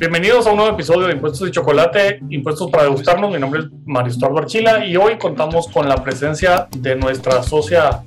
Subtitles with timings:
[0.00, 3.30] Bienvenidos a un nuevo episodio de Impuestos de Chocolate, Impuestos para degustarnos.
[3.30, 8.02] Mi nombre es Mario Estuardo Archila y hoy contamos con la presencia de nuestra socia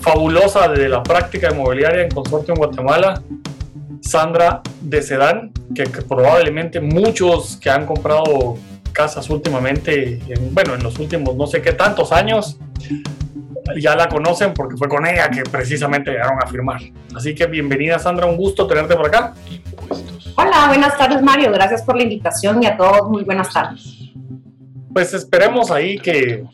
[0.00, 3.20] fabulosa de la práctica inmobiliaria en Consorcio en Guatemala,
[4.00, 8.56] Sandra de Sedán, que, probablemente muchos que han comprado
[8.92, 10.20] casas últimamente,
[10.52, 12.60] bueno, en los últimos no sé qué tantos años,
[13.76, 16.80] ya la conocen porque fue con ella que precisamente llegaron a firmar.
[17.12, 19.34] Así que bienvenida Sandra, un gusto tenerte por acá.
[20.36, 24.12] Hola, buenas tardes Mario, gracias por la invitación y a todos muy buenas tardes.
[24.92, 26.44] Pues esperemos ahí que,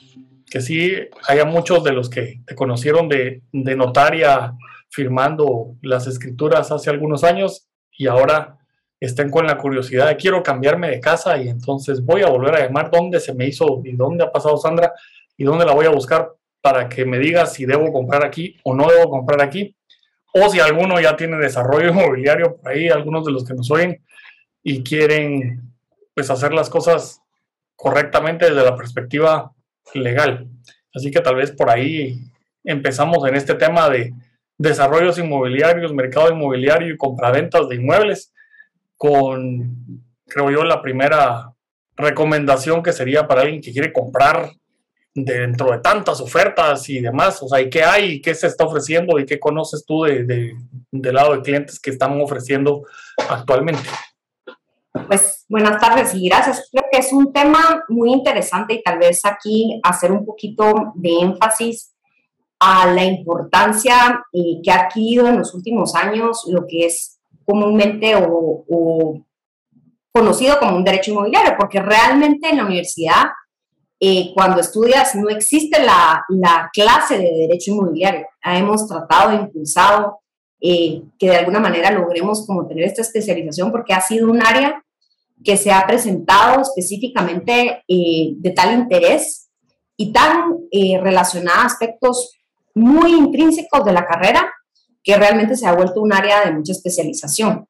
[0.46, 0.92] que sí
[1.26, 4.52] haya muchos de los que te conocieron de, de notaria
[4.90, 8.58] firmando las escrituras hace algunos años y ahora
[9.00, 12.66] estén con la curiosidad de quiero cambiarme de casa y entonces voy a volver a
[12.66, 12.90] llamar.
[12.90, 14.92] Dónde se me hizo y dónde ha pasado Sandra
[15.36, 18.74] y dónde la voy a buscar para que me diga si debo comprar aquí o
[18.74, 19.74] no debo comprar aquí
[20.32, 24.02] o si alguno ya tiene desarrollo inmobiliario por ahí, algunos de los que nos oyen
[24.62, 25.72] y quieren
[26.14, 27.20] pues hacer las cosas
[27.76, 29.52] correctamente desde la perspectiva
[29.94, 30.48] legal.
[30.94, 32.20] Así que tal vez por ahí
[32.64, 34.12] empezamos en este tema de
[34.58, 38.32] desarrollos inmobiliarios, mercado inmobiliario y compraventas de inmuebles
[38.96, 41.54] con, creo yo, la primera
[41.96, 44.50] recomendación que sería para alguien que quiere comprar
[45.24, 48.20] dentro de tantas ofertas y demás, o sea, ¿y qué hay?
[48.20, 49.18] ¿Qué se está ofreciendo?
[49.18, 50.56] ¿Y qué conoces tú de, de,
[50.90, 52.82] del lado de clientes que están ofreciendo
[53.28, 53.88] actualmente?
[55.06, 56.68] Pues buenas tardes y gracias.
[56.70, 61.20] Creo que es un tema muy interesante y tal vez aquí hacer un poquito de
[61.20, 61.94] énfasis
[62.58, 68.16] a la importancia eh, que ha adquirido en los últimos años lo que es comúnmente
[68.16, 69.24] o, o
[70.12, 73.26] conocido como un derecho inmobiliario, porque realmente en la universidad
[74.02, 76.24] eh, cuando estudias no existe la,
[76.72, 78.26] clase de derecho inmobiliario.
[78.42, 80.20] Hemos tratado, impulsado
[80.58, 84.82] eh, que de alguna manera logremos como tener esta especialización porque ha sido un área
[85.44, 89.50] que se ha presentado específicamente eh, de tal interés
[89.96, 90.56] y tan
[91.02, 92.38] relacionada a aspectos
[92.74, 94.50] muy intrínsecos de la carrera
[95.02, 97.66] que realmente se ha vuelto un área de mucha especialización.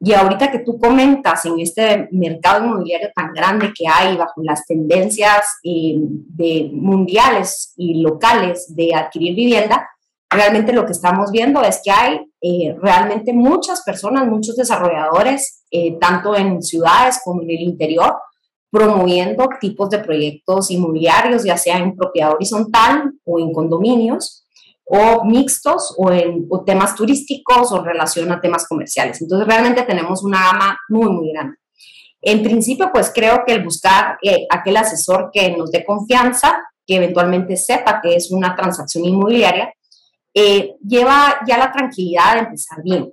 [0.00, 4.66] Y ahorita que tú comentas en este mercado inmobiliario tan grande que hay bajo las
[4.66, 9.88] tendencias eh, de mundiales y locales de adquirir vivienda,
[10.28, 15.96] realmente lo que estamos viendo es que hay eh, realmente muchas personas, muchos desarrolladores, eh,
[15.98, 18.14] tanto en ciudades como en el interior,
[18.70, 24.43] promoviendo tipos de proyectos inmobiliarios, ya sea en propiedad horizontal o en condominios,
[24.84, 29.20] o mixtos o en temas turísticos o en relación a temas comerciales.
[29.20, 31.56] Entonces realmente tenemos una gama muy, muy grande.
[32.20, 36.56] En principio, pues creo que el buscar eh, aquel asesor que nos dé confianza,
[36.86, 39.72] que eventualmente sepa que es una transacción inmobiliaria,
[40.32, 43.12] eh, lleva ya la tranquilidad de empezar bien.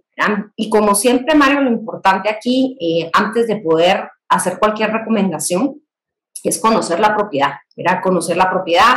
[0.55, 5.81] Y como siempre, Mario, lo importante aquí, eh, antes de poder hacer cualquier recomendación,
[6.43, 8.01] es conocer la propiedad, ¿verdad?
[8.01, 8.95] Conocer la propiedad,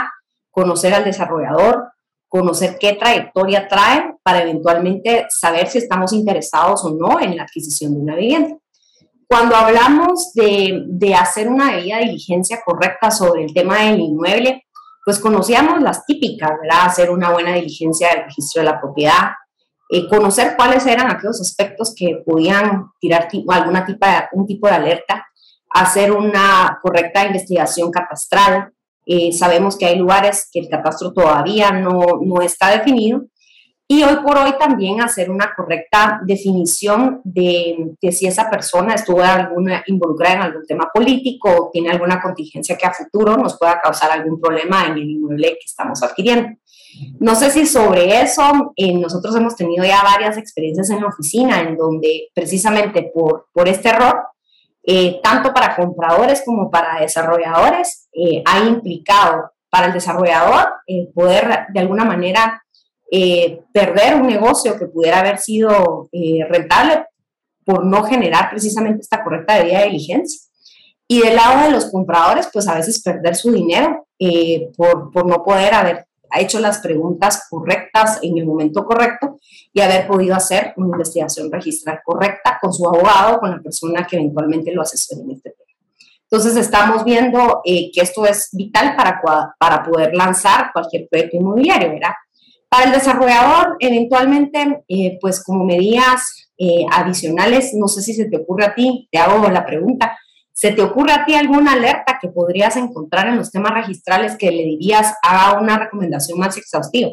[0.51, 1.94] conocer al desarrollador,
[2.35, 7.95] conocer qué trayectoria trae para eventualmente saber si estamos interesados o no en la adquisición
[7.95, 8.57] de una vivienda.
[9.29, 14.65] Cuando hablamos de, de hacer una debida diligencia correcta sobre el tema del inmueble,
[15.05, 16.87] pues conocíamos las típicas, ¿verdad?
[16.87, 19.31] Hacer una buena diligencia del registro de la propiedad,
[19.89, 24.75] eh, conocer cuáles eran aquellos aspectos que podían tirar alguna tipo de, un tipo de
[24.75, 25.25] alerta,
[25.71, 28.74] hacer una correcta investigación catastral,
[29.07, 33.25] eh, sabemos que hay lugares que el catastro todavía no, no está definido.
[33.87, 39.23] Y hoy por hoy también hacer una correcta definición de que si esa persona estuvo
[39.23, 43.79] alguna, involucrada en algún tema político o tiene alguna contingencia que a futuro nos pueda
[43.83, 46.49] causar algún problema en el inmueble que estamos adquiriendo.
[47.21, 51.61] No sé si sobre eso, eh, nosotros hemos tenido ya varias experiencias en la oficina
[51.61, 54.29] en donde precisamente por, por este error
[54.87, 61.67] eh, tanto para compradores como para desarrolladores, eh, ha implicado para el desarrollador eh, poder
[61.73, 62.61] de alguna manera
[63.73, 66.09] perder un negocio que pudiera haber sido
[66.49, 67.05] rentable
[67.65, 70.41] por no generar precisamente esta correcta debida de diligencia.
[71.07, 74.09] Y del lado de los compradores, pues a veces perder su dinero
[74.77, 79.39] por, por no poder haber ha hecho las preguntas correctas en el momento correcto
[79.73, 84.17] y haber podido hacer una investigación registral correcta con su abogado, con la persona que
[84.17, 85.74] eventualmente lo asesore en este tema.
[86.35, 89.21] Entonces estamos viendo eh, que esto es vital para,
[89.57, 92.11] para poder lanzar cualquier proyecto inmobiliario, ¿verdad?
[92.69, 98.39] Para el desarrollador, eventualmente, eh, pues como medidas eh, adicionales, no sé si se te
[98.39, 100.19] ocurre a ti, te hago la pregunta,
[100.53, 104.53] ¿Se te ocurre a ti alguna alerta que podrías encontrar en los temas registrales que
[104.53, 107.11] le dirías a una recomendación más exhaustiva?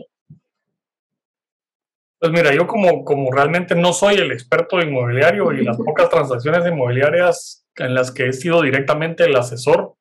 [2.21, 6.68] Pues mira, yo como, como realmente no soy el experto inmobiliario y las pocas transacciones
[6.68, 9.95] inmobiliarias en las que he sido directamente el asesor,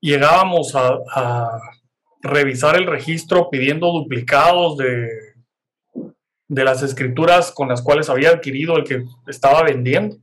[0.00, 1.60] llegábamos a,
[2.22, 5.10] revisar el registro pidiendo duplicados de,
[6.48, 10.16] de las escrituras con las cuales había adquirido el que estaba vendiendo.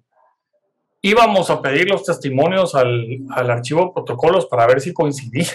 [1.04, 5.46] Íbamos a pedir los testimonios al, al archivo de protocolos para ver si coincidía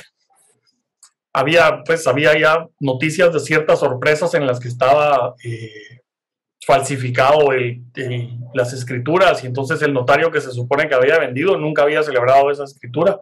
[1.37, 6.01] había, pues, había ya noticias de ciertas sorpresas en las que estaba eh,
[6.67, 7.51] falsificado
[8.55, 12.51] las escrituras y entonces el notario que se supone que había vendido nunca había celebrado
[12.51, 13.21] esa escritura.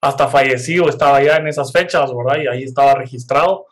[0.00, 2.40] Hasta fallecido estaba ya en esas fechas, ¿verdad?
[2.40, 3.66] Y ahí estaba registrado.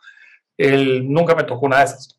[0.59, 2.19] Él, nunca me tocó una de esas.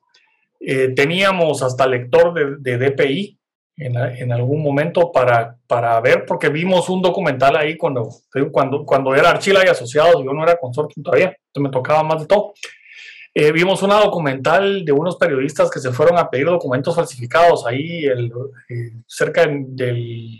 [0.61, 3.37] Eh, teníamos hasta lector de, de DPI
[3.77, 8.09] en, algún momento para, para ver, porque vimos un documental ahí cuando,
[8.51, 12.21] cuando, cuando era Archila y Asociados, yo no era consorcio todavía, entonces me tocaba más
[12.21, 12.53] de todo.
[13.35, 18.05] Eh, vimos una documental de unos periodistas que se fueron a pedir documentos falsificados ahí
[18.05, 18.31] el,
[18.67, 20.39] eh, cerca del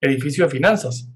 [0.00, 1.08] edificio de finanzas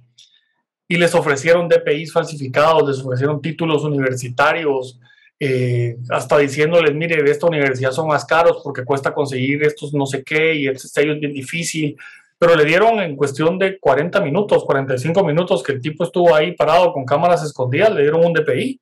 [0.88, 4.98] y les ofrecieron DPIs falsificados, les ofrecieron títulos universitarios,
[5.38, 10.06] eh, hasta diciéndoles, mire, de esta universidad son más caros porque cuesta conseguir estos no
[10.06, 11.96] sé qué y este sello es bien difícil,
[12.38, 16.52] pero le dieron en cuestión de 40 minutos, 45 minutos que el tipo estuvo ahí
[16.52, 18.80] parado con cámaras escondidas, le dieron un DPI.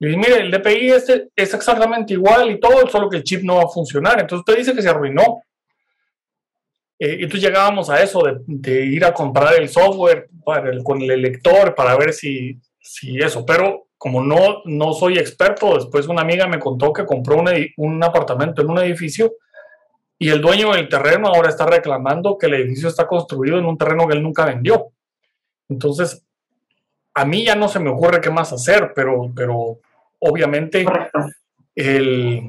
[0.00, 3.42] Y dice, mire, el DPI este es exactamente igual y todo, solo que el chip
[3.42, 4.20] no va a funcionar.
[4.20, 5.42] Entonces usted dice que se arruinó.
[6.98, 11.74] Eh, entonces llegábamos a eso de, ir a comprar el software para con el lector
[11.74, 13.44] para ver si, si eso.
[13.46, 17.48] Pero como no, no soy experto, después una amiga me contó que compró un,
[17.78, 19.32] un apartamento en un edificio
[20.18, 23.78] y el dueño del terreno ahora está reclamando que el edificio está construido en un
[23.78, 24.88] terreno que él nunca vendió.
[25.70, 26.22] Entonces,
[27.14, 29.78] a mí ya no se me ocurre qué más hacer, pero, pero
[30.18, 30.84] obviamente
[31.74, 32.42] el,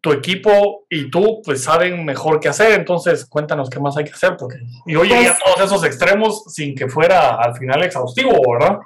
[0.00, 4.12] tu equipo y tú pues saben mejor qué hacer, entonces cuéntanos qué más hay que
[4.12, 8.32] hacer, porque yo llegué a pues todos esos extremos sin que fuera al final exhaustivo,
[8.50, 8.78] ¿verdad?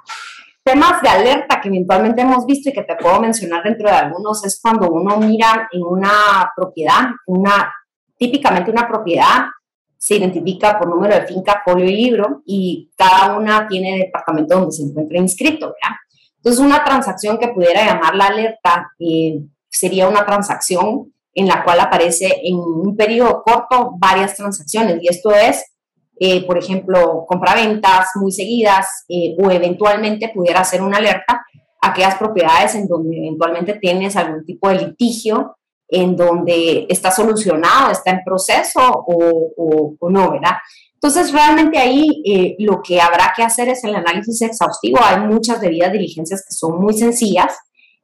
[0.63, 4.45] Temas de alerta que eventualmente hemos visto y que te puedo mencionar dentro de algunos
[4.45, 7.73] es cuando uno mira en una propiedad, una,
[8.15, 9.47] típicamente una propiedad
[9.97, 14.71] se identifica por número de finca, folio y libro y cada una tiene departamento donde
[14.71, 15.97] se encuentra inscrito, ¿verdad?
[16.37, 21.79] Entonces, una transacción que pudiera llamar la alerta eh, sería una transacción en la cual
[21.79, 25.70] aparece en un periodo corto varias transacciones y esto es
[26.23, 31.43] eh, por ejemplo, compraventas muy seguidas eh, o eventualmente pudiera hacer una alerta
[31.81, 35.57] a aquellas propiedades en donde eventualmente tienes algún tipo de litigio,
[35.87, 40.57] en donde está solucionado, está en proceso o, o, no, ¿verdad?
[40.93, 44.99] Entonces, realmente ahí eh, lo que habrá que hacer es el análisis exhaustivo.
[45.01, 47.57] Hay muchas debidas diligencias que son muy sencillas,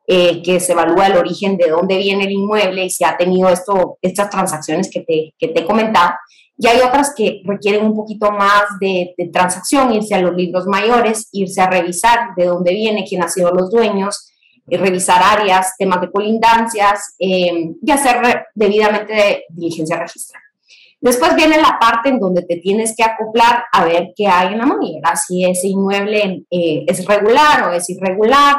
[0.07, 3.97] que se evalúa el origen de dónde viene el inmueble y si ha tenido esto,
[4.01, 6.13] estas transacciones que te, que te he comentado.
[6.57, 11.29] Y hay otras que requieren un poquito más de, transacción, irse a los libros mayores,
[11.31, 14.33] irse a revisar de dónde viene, quién ha sido los dueños,
[14.67, 20.41] eh, revisar áreas, temas de colindancias eh, y hacer debidamente diligencia registral.
[20.99, 24.57] Después viene la parte en donde te tienes que acoplar a ver qué hay en
[24.57, 28.55] la moneda, si ese inmueble eh, es regular o es irregular,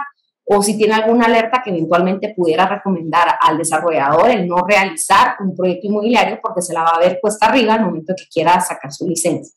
[0.51, 5.55] o si tiene alguna alerta que eventualmente pudiera recomendar al desarrollador el no realizar un
[5.55, 8.91] proyecto inmobiliario porque se la va a ver cuesta arriba al momento que quiera sacar
[8.91, 9.55] su licencia.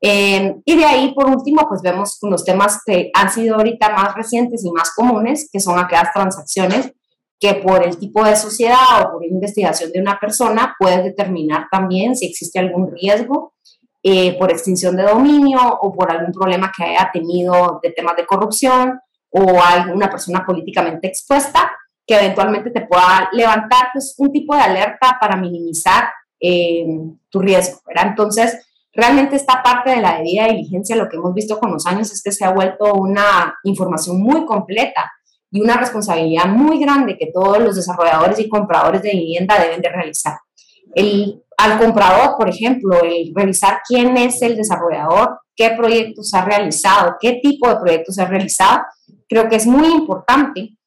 [0.00, 4.14] Eh, y de ahí, por último, pues vemos los temas que han sido ahorita más
[4.14, 6.92] recientes y más comunes, que son aquellas transacciones
[7.38, 12.16] que por el tipo de sociedad o por investigación de una persona puedes determinar también
[12.16, 13.54] si existe algún riesgo
[14.02, 18.26] eh, por extinción de dominio o por algún problema que haya tenido de temas de
[18.26, 18.98] corrupción
[19.30, 21.70] o alguna persona políticamente expuesta
[22.06, 26.08] que eventualmente te pueda levantar pues, un tipo de alerta para minimizar
[26.40, 26.86] eh,
[27.28, 27.80] tu riesgo.
[27.86, 28.06] ¿verdad?
[28.08, 32.10] Entonces, realmente esta parte de la debida diligencia, lo que hemos visto con los años
[32.10, 35.12] es que se ha vuelto una información muy completa
[35.50, 39.88] y una responsabilidad muy grande que todos los desarrolladores y compradores de vivienda deben de
[39.90, 40.38] realizar.
[40.94, 47.16] El, al comprador, por ejemplo, el revisar quién es el desarrollador, qué proyectos ha realizado,
[47.20, 48.82] qué tipo de proyectos ha realizado,
[49.28, 50.78] creo que es muy importante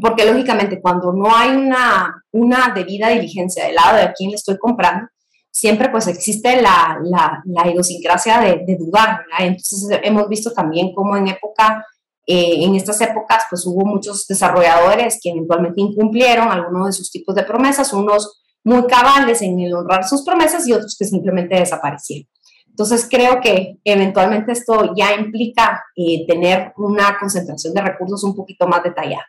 [0.00, 4.56] porque lógicamente cuando no hay una, una debida diligencia del lado de quien le estoy
[4.56, 5.08] comprando,
[5.50, 11.14] siempre pues existe la, la, la idiosincrasia de, de dudar, Entonces hemos visto también cómo
[11.16, 11.84] en época,
[12.26, 17.34] eh, en estas épocas pues hubo muchos desarrolladores que eventualmente incumplieron algunos de sus tipos
[17.34, 22.28] de promesas, unos muy cabales en el honrar sus promesas y otros que simplemente desaparecieron.
[22.68, 28.66] Entonces creo que eventualmente esto ya implica eh, tener una concentración de recursos un poquito
[28.66, 29.26] más detallada.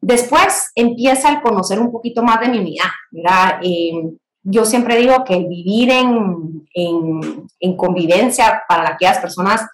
[0.00, 2.90] Después empieza el conocer un poquito más de mi unidad.
[3.10, 3.60] ¿verdad?
[3.62, 3.92] Eh,
[4.42, 9.66] yo siempre digo que vivir en, en, en, convivencia para aquellas personas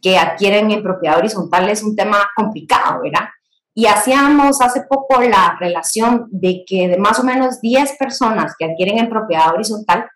[0.00, 3.28] que adquieren en propiedad horizontal es un tema complicado, ¿verdad?
[3.74, 8.66] Y hacíamos hace poco la relación de que de más o menos 10 personas que
[8.66, 10.06] adquieren en propiedad horizontal,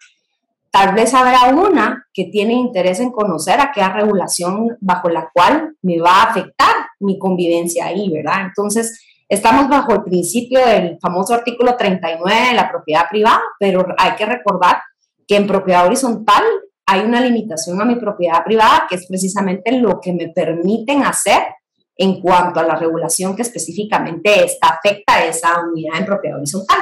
[0.70, 5.98] tal vez habrá una que tiene interés en conocer aquella regulación bajo la cual me
[5.98, 8.42] va a afectar mi convivencia ahí, ¿verdad?
[8.46, 14.12] Entonces, estamos bajo el principio del famoso artículo 39 de la propiedad privada, pero hay
[14.12, 14.80] que recordar
[15.26, 16.44] que en propiedad horizontal
[16.86, 21.42] hay una limitación a mi propiedad privada, que es precisamente lo que me permiten hacer
[21.98, 26.78] en cuanto a la regulación que específicamente afecta a esa unidad en propiedad horizontal.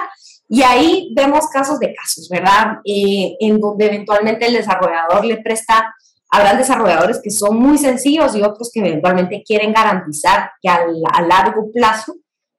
[0.49, 2.78] Y ahí vemos casos de casos, ¿verdad?
[2.85, 5.92] Eh, en donde eventualmente el desarrollador le presta,
[6.30, 11.73] habrán desarrolladores que son muy sencillos y otros que eventualmente quieren garantizar que a largo
[11.73, 12.14] plazo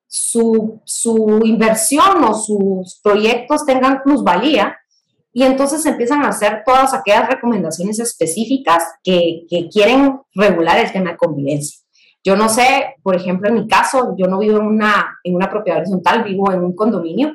[0.08, 4.78] su, su inversión o sus proyectos tengan plusvalía
[5.34, 11.12] y entonces empiezan a hacer todas aquellas recomendaciones específicas que, que, quieren regular el tema
[11.12, 11.86] de convivencia.
[12.24, 15.50] Yo no sé, por ejemplo, en mi caso, yo no vivo en una, en una
[15.50, 17.34] propiedad horizontal, vivo en un condominio,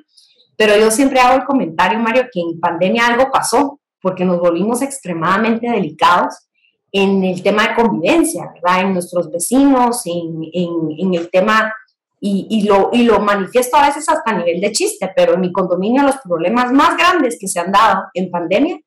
[0.57, 4.83] pero yo siempre hago el comentario, Mario, que en pandemia algo pasó, porque nos volvimos
[4.83, 6.49] extremadamente delicados
[6.91, 8.83] en el tema de convivencia, ¿verdad?
[8.83, 11.73] En nuestros vecinos, en, en, el tema
[12.21, 15.51] y, lo, y lo manifiesto a veces hasta a nivel de chiste, pero en mi
[15.51, 18.79] condominio los problemas más grandes que se han dado en pandemia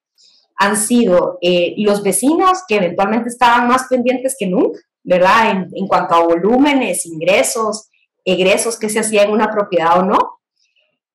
[0.57, 5.51] han sido eh, los vecinos que eventualmente estaban más pendientes que nunca, ¿verdad?
[5.51, 7.89] En, en, cuanto a volúmenes, ingresos,
[8.25, 10.39] egresos que se hacían en una propiedad o no.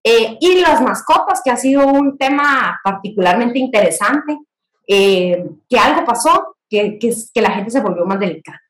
[0.03, 4.39] Eh, y las mascotas, que ha sido un tema particularmente interesante,
[4.87, 8.61] eh, que algo pasó, que, que, que la gente se volvió más delicada.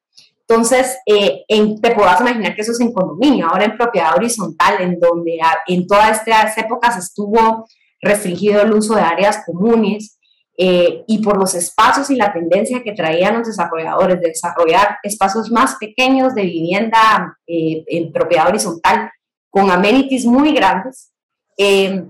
[0.49, 4.81] Entonces, eh, en, te podrás imaginar que eso es en condominio, ahora en propiedad horizontal,
[4.81, 7.69] en donde en todas estas épocas estuvo
[8.03, 10.19] restringido el uso de áreas comunes
[10.63, 15.51] eh, y por los espacios y la tendencia que traían los desarrolladores de desarrollar espacios
[15.51, 19.11] más pequeños de vivienda eh, en propiedad horizontal
[19.49, 21.13] con amenities muy grandes,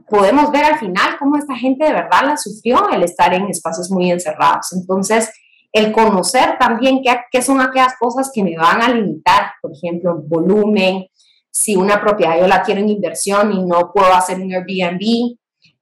[0.09, 3.91] podemos ver al final cómo esta gente de verdad la sufrió el estar en espacios
[3.91, 4.73] muy encerrados.
[4.73, 5.31] Entonces,
[5.73, 10.23] el conocer también qué, qué, son aquellas cosas que me van a limitar, por ejemplo,
[10.27, 11.07] volumen,
[11.51, 15.37] si una propiedad yo la quiero en inversión y no puedo hacer un Airbnb.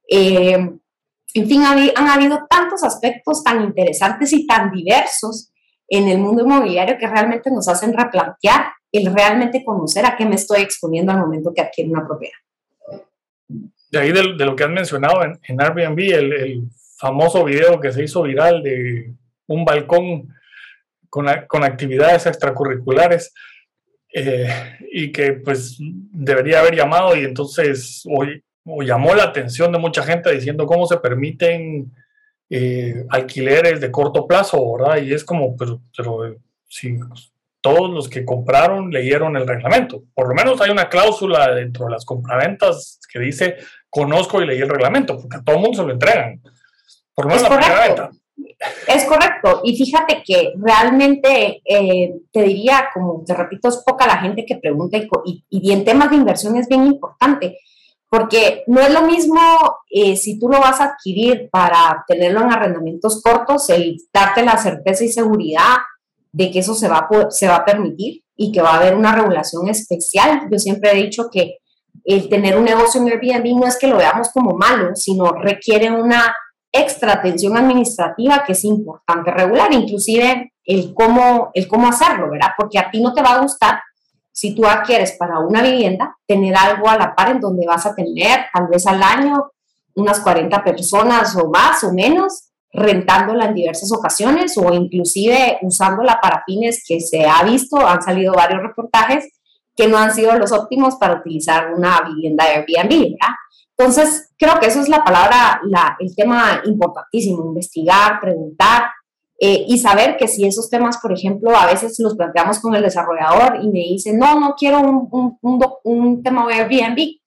[0.07, 0.69] Eh,
[1.33, 5.51] en fin, han habido tantos aspectos tan interesantes y tan diversos
[5.87, 10.35] en el mundo inmobiliario que realmente nos hacen replantear el realmente conocer a qué me
[10.35, 12.37] estoy exponiendo al momento que adquiero una propiedad.
[13.91, 16.63] De ahí de, lo que has mencionado en, en Airbnb, el, el,
[16.99, 19.13] famoso video que se hizo viral de
[19.47, 20.35] un balcón
[21.09, 23.33] con, con actividades extracurriculares
[24.13, 24.49] eh,
[24.91, 30.31] y que pues debería haber llamado y entonces hoy llamó la atención de mucha gente
[30.31, 31.91] diciendo cómo se permiten
[32.49, 34.97] eh, alquileres de corto plazo, ¿verdad?
[34.97, 36.35] Y es como, pero, pero
[36.67, 36.97] si
[37.61, 41.91] todos los que compraron leyeron el reglamento, por lo menos hay una cláusula dentro de
[41.91, 43.57] las compraventas que dice
[43.89, 46.41] conozco y leí el reglamento, porque a todo el mundo se lo entregan.
[47.13, 48.09] Por lo menos la primera venta.
[48.87, 49.61] Es correcto.
[49.63, 54.57] Y fíjate que realmente eh, te diría, como te repito, es poca la gente que
[54.57, 57.57] pregunta y, y, en temas de inversión es bien importante,
[58.09, 59.39] porque no es lo mismo
[59.89, 64.57] eh, si tú lo vas a adquirir para tenerlo en arrendamientos cortos, el darte la
[64.57, 65.77] certeza y seguridad
[66.31, 68.95] de que eso se va, a, se va a permitir y que va a haber
[68.95, 70.47] una regulación especial.
[70.51, 71.57] Yo siempre he dicho que
[72.03, 75.91] el tener un negocio en Airbnb no es que lo veamos como malo, sino requiere
[75.91, 76.35] una
[76.71, 82.49] extra atención administrativa que es importante regular, inclusive el cómo, el cómo hacerlo, ¿verdad?
[82.57, 83.79] Porque a ti no te va a gustar
[84.39, 87.93] si tú adquieres para una vivienda tener algo a la par en donde vas a
[87.93, 89.51] tener tal vez al año
[89.95, 96.43] unas 40 personas o más o menos rentándola en diversas ocasiones o inclusive usándola para
[96.45, 99.27] fines que se ha visto, han salido varios reportajes
[99.75, 103.35] que no han sido los óptimos para utilizar una vivienda Airbnb, ¿verdad?
[103.77, 108.83] Entonces, creo que eso es la palabra, la, el tema importantísimo, investigar, preguntar
[109.39, 112.83] eh, y saber que si esos temas, por ejemplo, a veces los planteamos con el
[112.83, 117.19] desarrollador y me dice, no, no quiero un, un, un, un tema de Airbnb,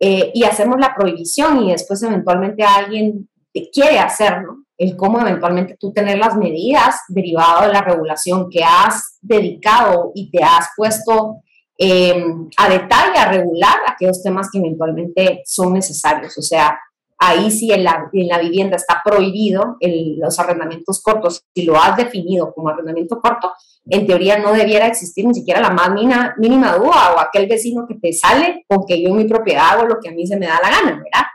[0.00, 3.28] eh, y hacemos la prohibición y después eventualmente alguien
[3.72, 9.18] quiere hacerlo, el cómo eventualmente tú tener las medidas derivado de la regulación que has
[9.20, 11.38] dedicado y te has puesto
[11.76, 12.24] eh,
[12.56, 16.38] a detalle, a regular aquellos temas que eventualmente son necesarios.
[16.38, 16.78] O sea,
[17.18, 19.76] ahí sí en la, en la vivienda está prohibido
[20.18, 21.44] los arrendamientos cortos.
[21.54, 23.52] Si lo has definido como arrendamiento corto,
[23.90, 26.34] en teoría no debiera existir ni siquiera la más mínima,
[26.76, 29.98] duda o aquel vecino que te sale o que yo en mi propiedad hago lo
[30.00, 31.26] que a mí se me da la gana, ¿verdad?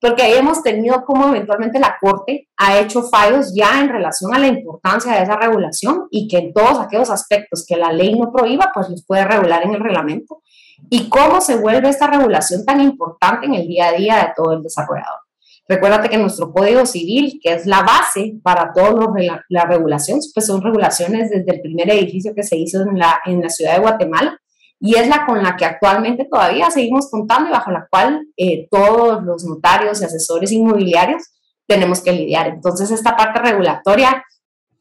[0.00, 4.38] Porque ahí hemos tenido como eventualmente la Corte ha hecho fallos ya en relación a
[4.38, 8.32] la importancia de esa regulación y que en todos aquellos aspectos que la ley no
[8.32, 10.40] prohíba, pues los puede regular en el reglamento.
[10.88, 14.52] Y cómo se vuelve esta regulación tan importante en el día a día de todo
[14.52, 15.27] el desarrollador.
[15.68, 19.08] Recuérdate que nuestro Código Civil, que es la base para todas
[19.50, 23.42] las regulaciones, pues son regulaciones desde el primer edificio que se hizo en la, en
[23.42, 24.40] la ciudad de Guatemala
[24.80, 28.66] y es la con la que actualmente todavía seguimos contando y bajo la cual eh,
[28.70, 31.22] todos los notarios y asesores inmobiliarios
[31.66, 32.46] tenemos que lidiar.
[32.46, 34.24] Entonces, esta parte regulatoria,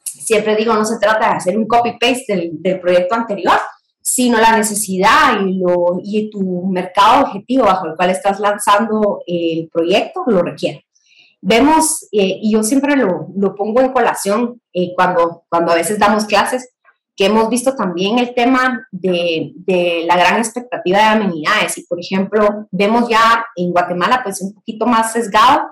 [0.06, 3.60] siempre digo, no se trata de hacer un copy-paste del, del, proyecto anterior,
[4.08, 6.00] sino la necesidad y, lo,
[6.32, 10.86] tu mercado objetivo bajo el cual estás lanzando el proyecto lo requiere.
[11.42, 16.00] Vemos, eh, y yo siempre lo, lo, pongo en colación eh, cuando, cuando a veces
[16.00, 16.74] damos clases,
[17.18, 21.78] que hemos visto también el tema de, de, la gran expectativa de amenidades.
[21.78, 25.64] Y, por ejemplo, vemos ya en Guatemala, pues un poquito más sesgado,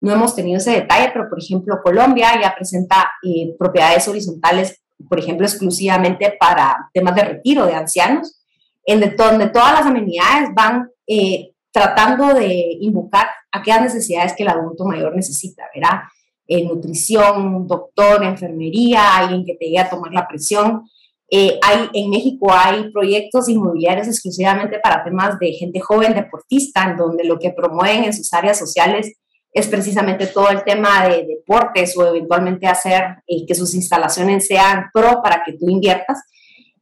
[0.00, 5.18] no hemos tenido ese detalle, pero, por ejemplo, Colombia ya presenta eh, propiedades horizontales por
[5.18, 8.40] ejemplo, exclusivamente para temas de retiro de ancianos,
[8.86, 14.84] en donde todas las amenidades van eh, tratando de invocar aquellas necesidades que el adulto
[14.84, 16.02] mayor necesita, ¿verdad?
[16.46, 20.88] Eh, nutrición, doctor, enfermería, alguien que te llegue a tomar la presión.
[21.30, 26.96] Eh, hay, en México hay proyectos inmobiliarios exclusivamente para temas de gente joven deportista, en
[26.96, 29.14] donde lo que promueven en sus áreas sociales
[29.54, 34.86] es precisamente todo el tema de deportes o eventualmente hacer eh, que sus instalaciones sean
[34.92, 36.24] pro para que tú inviertas.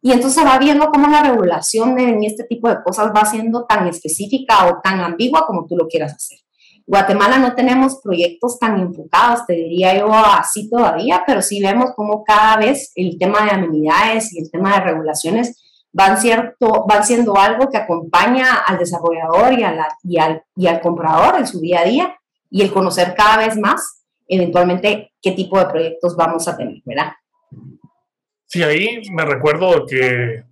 [0.00, 3.86] Y entonces va viendo cómo la regulación en este tipo de cosas va siendo tan
[3.86, 6.38] específica o tan ambigua como tú lo quieras hacer.
[6.86, 12.24] Guatemala no tenemos proyectos tan enfocados, te diría yo así todavía, pero sí vemos cómo
[12.24, 15.62] cada vez el tema de amenidades y el tema de regulaciones
[15.92, 20.80] van, cierto, van siendo algo que acompaña al desarrollador y, a y, al, y al
[20.80, 22.16] comprador en su día a día
[22.52, 27.12] y el conocer cada vez más, eventualmente, qué tipo de proyectos vamos a tener, ¿verdad?
[28.44, 30.44] Sí, ahí me recuerdo que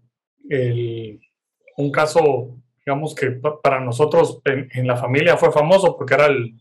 [1.76, 6.58] un caso, digamos que para nosotros en, la familia fue famoso porque era el,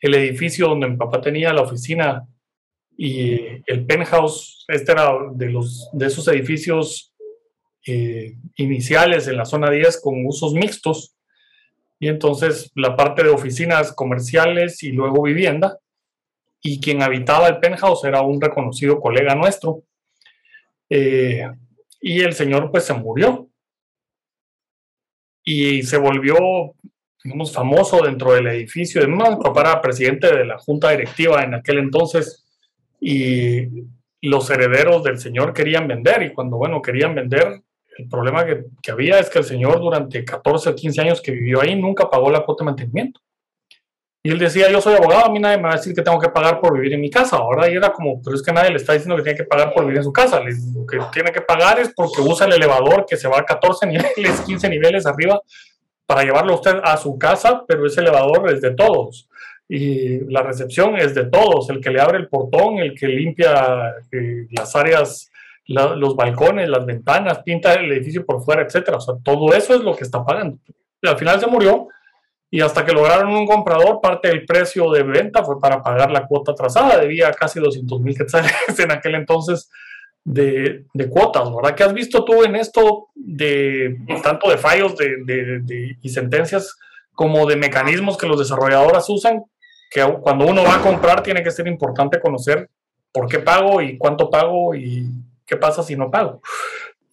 [0.00, 2.24] edificio donde mi papá tenía la oficina
[2.96, 3.34] y
[3.66, 7.12] el penthouse, este era de, los, de esos edificios
[7.84, 11.15] eh, iniciales en la zona 10 con usos mixtos
[11.98, 15.78] y entonces la parte de oficinas comerciales y luego vivienda,
[16.62, 19.82] y quien habitaba el penthouse era un reconocido colega nuestro,
[20.88, 21.48] eh,
[22.00, 23.48] y el señor pues se murió.
[25.44, 26.36] Y se volvió,
[27.22, 29.06] digamos, famoso dentro del edificio.
[29.08, 32.44] Mi papá era presidente de la junta directiva en aquel entonces.
[33.00, 33.68] Y
[34.22, 36.22] los herederos del señor querían vender.
[36.22, 37.62] Y cuando, bueno, querían vender,
[37.98, 41.32] el problema que, que, había es que el señor durante 14 o 15 años que
[41.32, 43.20] vivió ahí nunca pagó la cuota de mantenimiento.
[44.26, 46.18] Y él decía, yo soy abogado, a mí nadie me va a decir que tengo
[46.18, 47.36] que pagar por vivir en mi casa.
[47.36, 49.72] Ahora y era como, pero es que nadie le está diciendo que tiene que pagar
[49.72, 50.40] por vivir en su casa.
[50.40, 53.86] Lo que tiene que pagar es porque usa el elevador que se va a 14
[54.16, 55.40] niveles, 15 niveles arriba
[56.06, 59.28] para llevarlo usted a su casa, pero ese elevador es de todos.
[59.68, 63.94] Y la recepción es de todos, el que le abre el portón, el que limpia
[64.10, 65.30] eh, las áreas
[65.66, 68.98] los balcones, las ventanas, pinta el edificio por fuera, etcétera.
[68.98, 70.58] O sea, todo eso es lo que está pagando.
[71.02, 71.88] Y al final se murió
[72.50, 76.26] y hasta que lograron un comprador, parte del precio de venta fue para pagar la
[76.26, 76.98] cuota atrasada.
[76.98, 79.68] Debía casi 200 mil quetzales en aquel entonces
[80.24, 81.74] de, de, cuotas, ¿verdad?
[81.74, 86.76] ¿Qué has visto tú en esto de tanto de fallos de, de, y sentencias
[87.12, 89.44] como de mecanismos que los desarrolladores usan?
[89.90, 92.68] Que cuando uno va a comprar tiene que ser importante conocer
[93.12, 95.08] por qué pago y cuánto pago y
[95.46, 96.40] ¿qué pasa si no pago?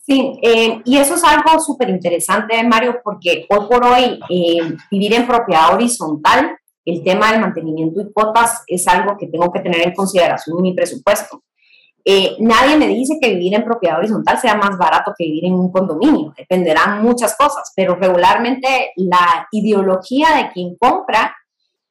[0.06, 5.14] Sí, eh, y eso es algo súper interesante, Mario, porque hoy por hoy eh, vivir
[5.14, 9.88] en propiedad horizontal, el tema del mantenimiento y cuotas es algo que tengo que tener
[9.88, 11.44] en consideración en mi presupuesto.
[12.04, 15.54] Eh, nadie me dice que vivir en propiedad horizontal sea más barato que vivir en
[15.54, 21.34] un condominio, dependerán muchas cosas, pero regularmente la ideología de quien compra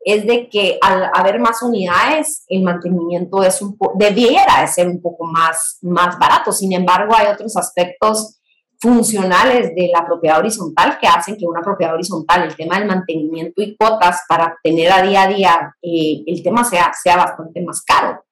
[0.04, 5.00] es de que al haber más unidades, el mantenimiento es un debiera de ser un
[5.00, 6.52] poco más, más barato.
[6.52, 8.40] Sin embargo, hay otros aspectos
[8.80, 13.62] funcionales de la propiedad horizontal que hacen que una propiedad horizontal, el tema del mantenimiento
[13.62, 17.82] y cuotas para tener a día a día eh, el tema sea, sea bastante más
[17.82, 18.24] caro.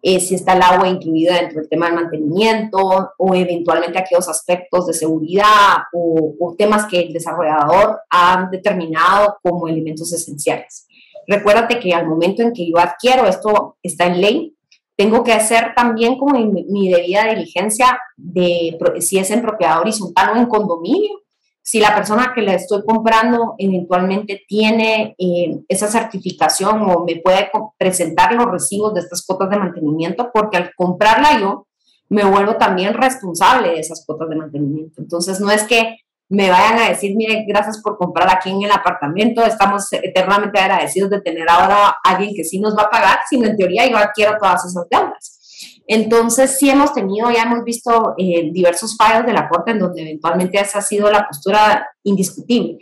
[0.00, 4.86] Eh, si está el agua incluida dentro del tema del mantenimiento o eventualmente aquellos aspectos
[4.86, 10.88] de seguridad o, o temas que el desarrollador ha determinado como elementos esenciales.
[11.26, 14.56] Recuérdate que al momento en que yo adquiero, esto está en ley,
[14.96, 20.36] tengo que hacer también como mi, debida diligencia de si es en propiedad horizontal o
[20.36, 21.20] en condominio.
[21.64, 27.50] Si la persona que le estoy comprando eventualmente tiene eh, esa certificación o me puede
[27.78, 31.66] presentar los recibos de estas cuotas de mantenimiento, porque al comprarla yo
[32.08, 35.00] me vuelvo también responsable de esas cuotas de mantenimiento.
[35.00, 35.96] Entonces, no es que
[36.32, 41.10] me vayan a decir, mire, gracias por comprar aquí en el apartamento, estamos eternamente agradecidos
[41.10, 43.98] de tener ahora a alguien que sí nos va a pagar, sino en teoría yo
[43.98, 45.82] adquiero todas esas deudas.
[45.86, 50.00] Entonces, sí hemos tenido, ya hemos visto eh, diversos fallos de la Corte en donde
[50.00, 52.78] eventualmente esa ha sido la postura indiscutible.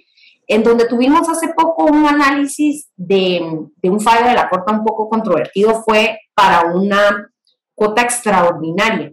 [0.46, 3.42] En donde tuvimos hace poco un análisis de,
[3.82, 7.32] de un fallo de la Corte un poco controvertido fue para una
[7.74, 9.12] cuota extraordinaria.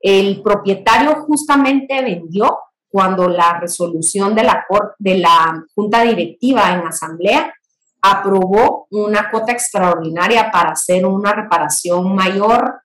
[0.00, 2.56] El propietario justamente vendió
[2.90, 4.64] cuando la resolución de la,
[4.98, 7.52] de la Junta Directiva en Asamblea
[8.00, 12.80] aprobó una cuota extraordinaria para hacer una reparación mayor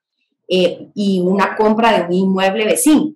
[0.47, 3.13] eh, y una compra de un inmueble vecino.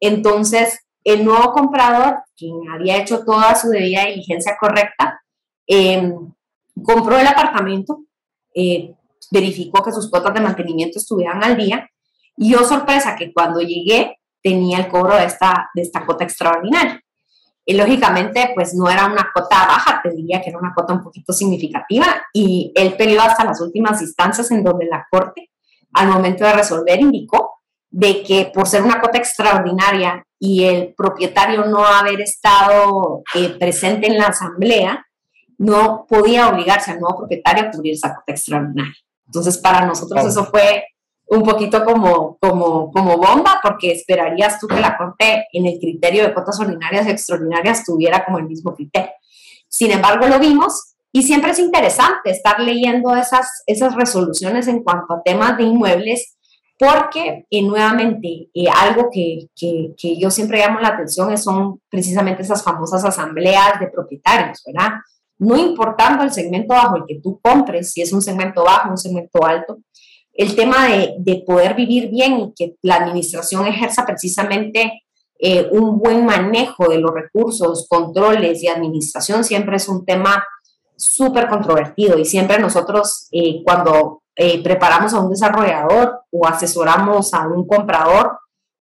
[0.00, 5.20] Entonces, el nuevo comprador, quien había hecho toda su debida diligencia correcta,
[5.66, 6.32] em,
[6.82, 8.04] compró el apartamento,
[8.54, 8.94] eh,
[9.30, 11.88] verificó que sus cuotas de mantenimiento estuvieran al día
[12.36, 17.00] y yo sorpresa que cuando llegué tenía el cobro de esta, de esta cuota extraordinaria.
[17.64, 21.02] Y lógicamente, pues no era una cuota baja, te diría que era una cuota un
[21.02, 25.50] poquito significativa y él peleó hasta las últimas instancias en donde la Corte,
[25.92, 31.66] al momento de resolver, indicó de que por ser una cuota extraordinaria y el propietario
[31.66, 35.06] no haber estado eh, presente en la asamblea,
[35.58, 38.94] no podía obligarse al nuevo propietario a cubrir esa cuota extraordinaria.
[39.26, 40.84] Entonces, para nosotros eso fue
[41.30, 46.22] un poquito como, como, como bomba, porque esperarías tú que la Corte en el criterio
[46.22, 49.12] de cuotas ordinarias y extraordinarias tuviera como el mismo criterio.
[49.68, 55.14] Sin embargo, lo vimos y siempre es interesante estar leyendo esas, esas resoluciones en cuanto
[55.14, 56.36] a temas de inmuebles,
[56.78, 62.42] porque eh, nuevamente eh, algo que, que, que, yo siempre llamo la atención son precisamente
[62.42, 64.92] esas famosas asambleas de propietarios, ¿verdad?
[65.38, 68.96] No importando el segmento bajo el que tú compres, si es un segmento bajo, un
[68.96, 69.78] segmento alto,
[70.38, 75.02] el tema de, poder vivir bien y que la administración ejerza precisamente
[75.40, 80.44] eh, un buen manejo de los recursos, controles y administración siempre es un tema
[80.96, 87.48] súper controvertido y siempre nosotros eh, cuando eh, preparamos a un desarrollador o asesoramos a
[87.48, 88.38] un comprador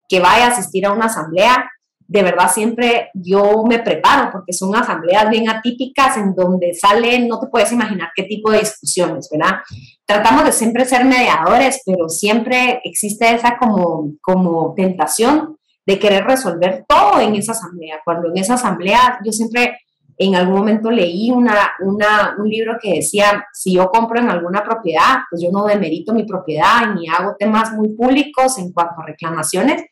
[0.06, 1.65] que vaya a asistir a una asamblea,
[2.08, 7.40] de verdad siempre yo me preparo porque son asambleas bien atípicas en donde salen, no
[7.40, 9.58] te puedes imaginar qué tipo de discusiones, ¿verdad?
[10.04, 16.84] Tratamos de siempre ser mediadores, pero siempre existe esa como, como tentación de querer resolver
[16.88, 18.00] todo en esa asamblea.
[18.04, 19.78] Cuando en esa asamblea yo siempre
[20.18, 24.64] en algún momento leí una, una, un libro que decía, si yo compro en alguna
[24.64, 29.06] propiedad, pues yo no demerito mi propiedad ni hago temas muy públicos en cuanto a
[29.06, 29.84] reclamaciones,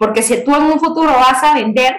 [0.00, 1.94] porque si tú en un futuro vas a vender,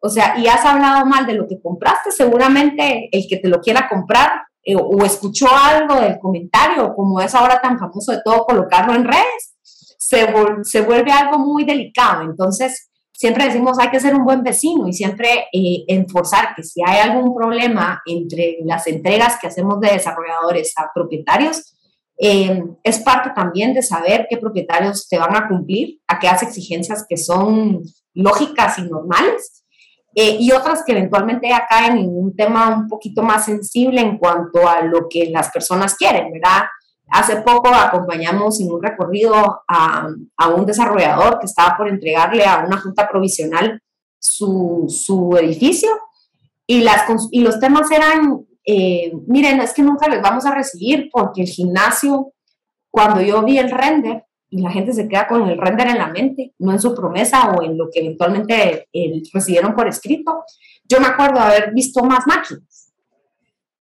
[0.00, 3.60] o sea, y has hablado mal de lo que compraste, seguramente el que te lo
[3.60, 4.30] quiera comprar
[4.64, 9.04] eh, o escuchó algo del comentario, como es ahora tan famoso de todo colocarlo en
[9.04, 10.26] redes, se,
[10.62, 12.22] se vuelve algo muy delicado.
[12.22, 16.80] Entonces, siempre decimos hay que ser un buen vecino y siempre eh, enforzar que si
[16.82, 21.76] hay algún problema entre las entregas que hacemos de desarrolladores a propietarios,
[22.18, 27.16] eh, es parte también de saber qué propietarios te van a cumplir, aquellas exigencias que
[27.16, 27.82] son
[28.14, 29.64] lógicas y normales,
[30.14, 34.18] eh, y otras que eventualmente ya caen en un tema un poquito más sensible en
[34.18, 36.64] cuanto a lo que las personas quieren, ¿verdad?
[37.10, 39.34] Hace poco acompañamos en un recorrido
[39.66, 43.80] a, a un desarrollador que estaba por entregarle a una junta provisional
[44.18, 45.90] su, su edificio
[46.66, 51.08] y, las, y los temas eran eh, miren, es que nunca les vamos a recibir
[51.12, 52.32] porque el gimnasio,
[52.90, 56.08] cuando yo vi el render, y la gente se queda con el render en la
[56.08, 60.44] mente, no en su promesa o en lo que eventualmente eh, recibieron por escrito,
[60.84, 62.92] yo me acuerdo de haber visto más máquinas.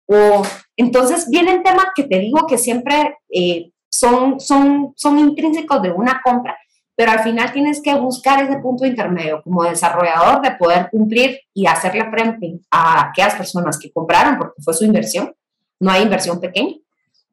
[0.06, 0.42] O,
[0.78, 6.22] entonces vienen temas que te digo que siempre eh, son, son, son intrínsecos de una
[6.24, 6.58] compra
[6.96, 11.66] pero al final tienes que buscar ese punto intermedio como desarrollador de poder cumplir y
[11.66, 15.34] hacerle frente a aquellas personas que compraron porque fue su inversión,
[15.80, 16.76] no hay inversión pequeña,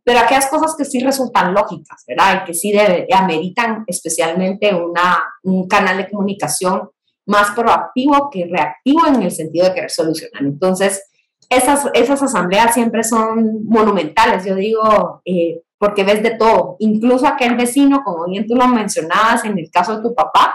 [0.04, 2.42] pero aquellas cosas que sí resultan lógicas, ¿verdad?
[2.42, 2.72] Y que sí
[3.12, 6.90] ameritan especialmente una, un canal de comunicación
[7.26, 10.42] más proactivo que reactivo en el sentido de querer solucionar.
[10.42, 11.02] Entonces,
[11.48, 14.44] esas, esas asambleas siempre son monumentales.
[14.44, 19.44] Yo digo, eh, porque ves de todo, incluso aquel vecino, como bien tú lo mencionabas
[19.44, 20.54] en el caso de tu papá,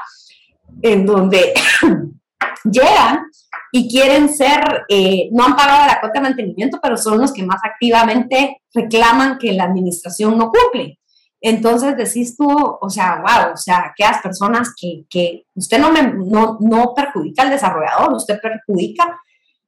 [0.81, 1.53] en donde
[2.63, 3.25] llegan
[3.77, 7.43] y quieren ser, eh, no han pagado la cuota de mantenimiento, pero son los que
[7.43, 10.97] más activamente reclaman que la administración no cumple.
[11.41, 16.03] Entonces decís tú, o sea, wow, o sea, aquellas personas que, que usted no, me,
[16.03, 19.19] no, no perjudica al desarrollador, usted perjudica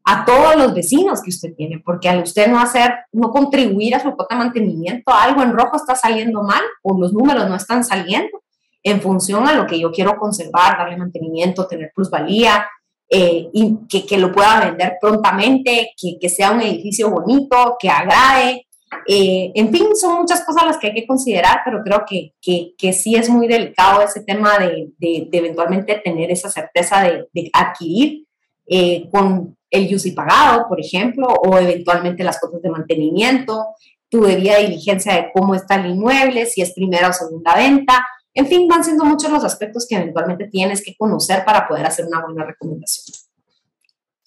[0.06, 4.00] a todos los vecinos que usted tiene, porque al usted no hacer, no contribuir a
[4.00, 7.84] su cuota de mantenimiento, algo en rojo está saliendo mal o los números no están
[7.84, 8.42] saliendo
[8.84, 12.66] en función a lo que yo quiero conservar, darle mantenimiento, tener plusvalía,
[13.10, 17.90] eh, y que, que, lo pueda vender prontamente, que, que, sea un edificio bonito, que
[17.90, 18.68] agrade.
[19.08, 22.34] Eh, en fin, son muchas cosas las que hay que considerar, pero creo que,
[22.78, 27.50] que sí es muy delicado ese tema de, de, eventualmente tener esa certeza de, de
[27.54, 28.28] adquirir
[28.70, 33.66] eh, con el UCI pagado, por ejemplo, o eventualmente las cuotas de mantenimiento,
[34.10, 38.06] tu debida diligencia de cómo está el inmueble, si es primera o segunda venta.
[38.38, 42.06] En fin, van siendo muchos los aspectos que eventualmente tienes que conocer para poder hacer
[42.06, 43.16] una buena recomendación.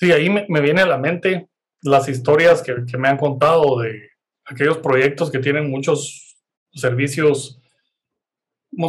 [0.01, 1.49] Sí, ahí me, viene a la mente
[1.83, 4.11] las historias que, me han contado de
[4.47, 6.37] aquellos proyectos que tienen muchos
[6.73, 7.61] servicios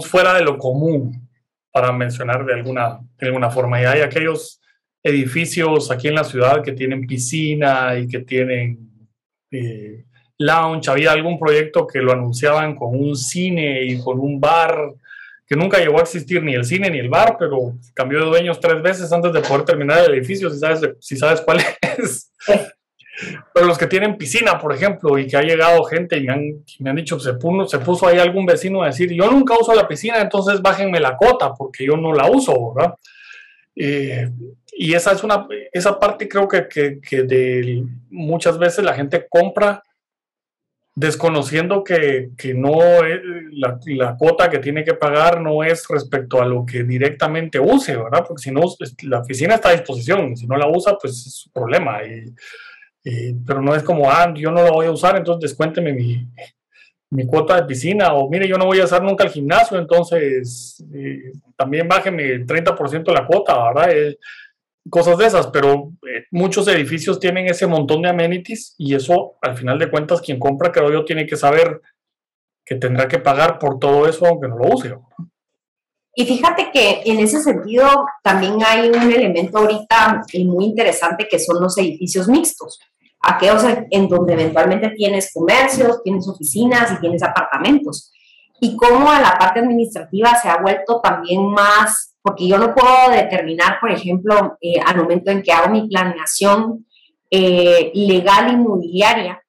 [0.02, 1.30] fuera de lo común,
[1.72, 3.80] para mencionar de alguna, de alguna forma.
[3.80, 4.60] Y hay aquellos
[5.04, 9.08] edificios aquí en la ciudad que tienen piscina y que tienen
[9.52, 10.04] eh,
[10.40, 10.90] lounge.
[10.90, 14.96] Había algún proyecto que lo anunciaban con un cine y con un bar
[15.52, 18.62] que nunca llegó a existir ni el cine ni el bar, pero cambió de dueños
[18.62, 21.60] tres veces antes de poder terminar el edificio, si sabes, si sabes cuál
[22.00, 22.32] es.
[23.54, 26.64] Pero los que tienen piscina, por ejemplo, y que ha llegado gente y me han,
[26.80, 29.76] me han dicho, se puso, se puso ahí algún vecino a decir, yo nunca uso
[29.76, 32.96] la piscina, entonces bájenme la cota, porque yo no la uso, ¿verdad?
[33.76, 34.30] Eh,
[34.72, 39.84] y esa es una, esa parte creo que, que, de muchas veces la gente compra
[40.96, 42.80] desconociendo que, que no
[43.52, 47.96] la, la, cuota que tiene que pagar no es respecto a lo que directamente use,
[47.96, 48.26] ¿verdad?
[48.28, 48.62] Porque si no,
[49.04, 52.00] la oficina está a disposición, si no la usa, pues es su problema.
[53.04, 56.28] Pero no es como, ah, yo no la voy a usar, entonces descuénteme mi,
[57.12, 60.84] mi cuota de piscina, o mire, yo no voy a usar nunca el gimnasio, entonces
[60.94, 63.92] eh, también bájeme el 30% de la cuota, ¿verdad?
[63.92, 64.18] Eh,
[64.90, 69.58] cosas de esas, pero eh, muchos edificios tienen ese montón de amenities y eso, al
[69.58, 71.82] final de cuentas, quien compra, creo yo, tiene que saber
[72.66, 74.96] que tendrá que pagar por todo eso aunque no lo use.
[76.14, 77.88] Y fíjate que en ese sentido
[78.22, 82.80] también hay un elemento ahorita muy interesante que son los edificios mixtos
[83.22, 88.12] aquellos en donde eventualmente tienes comercios, tienes oficinas y tienes apartamentos.
[88.60, 93.10] Y cómo a la parte administrativa se ha vuelto también más, porque yo no puedo
[93.12, 96.86] determinar, por ejemplo, eh, al momento en que hago mi planeación
[97.30, 99.42] eh, legal inmobiliaria,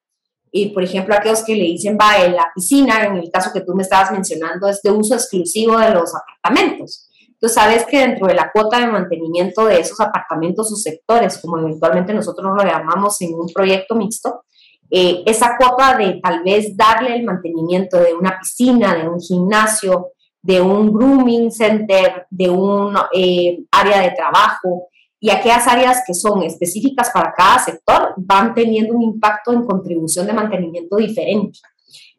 [0.55, 3.75] y por ejemplo, aquellos que le dicen, va, la piscina, en el caso que tú
[3.75, 7.09] me estabas mencionando, es de uso exclusivo de los apartamentos.
[7.27, 11.59] Entonces, sabes que dentro de la cuota de mantenimiento de esos apartamentos o sectores, como
[11.59, 14.45] eventualmente nosotros lo llamamos en un proyecto mixto,
[14.91, 20.13] eh, esa cuota de tal vez darle el mantenimiento de una piscina, de un gimnasio,
[20.43, 24.89] de un grooming center, de un eh, área de trabajo
[25.21, 30.27] y aquellas áreas que son específicas para cada sector van teniendo un impacto en contribución
[30.27, 31.61] de mantenimiento diferente.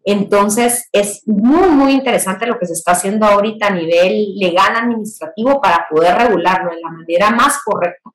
[0.05, 5.61] Entonces, es muy, muy interesante lo que se está haciendo ahorita a nivel legal administrativo
[5.61, 8.09] para poder regularlo de la manera más correcta